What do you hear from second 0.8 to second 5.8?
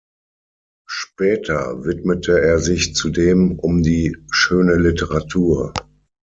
Später widmete er sich zudem um die Schöne Literatur.